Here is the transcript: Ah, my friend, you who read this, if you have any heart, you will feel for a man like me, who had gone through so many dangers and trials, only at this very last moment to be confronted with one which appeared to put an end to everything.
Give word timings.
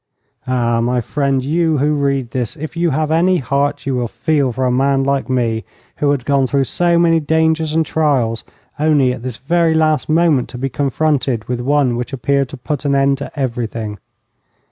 Ah, 0.47 0.81
my 0.81 0.99
friend, 0.99 1.43
you 1.43 1.77
who 1.77 1.93
read 1.93 2.31
this, 2.31 2.55
if 2.57 2.75
you 2.75 2.89
have 2.89 3.11
any 3.11 3.37
heart, 3.37 3.85
you 3.85 3.93
will 3.93 4.07
feel 4.07 4.51
for 4.51 4.65
a 4.65 4.71
man 4.71 5.03
like 5.03 5.29
me, 5.29 5.63
who 5.97 6.09
had 6.09 6.25
gone 6.25 6.47
through 6.47 6.63
so 6.63 6.97
many 6.97 7.19
dangers 7.19 7.75
and 7.75 7.85
trials, 7.85 8.43
only 8.79 9.13
at 9.13 9.21
this 9.21 9.37
very 9.37 9.75
last 9.75 10.09
moment 10.09 10.49
to 10.49 10.57
be 10.57 10.69
confronted 10.69 11.47
with 11.47 11.61
one 11.61 11.95
which 11.95 12.13
appeared 12.13 12.49
to 12.49 12.57
put 12.57 12.83
an 12.83 12.95
end 12.95 13.19
to 13.19 13.29
everything. 13.39 13.99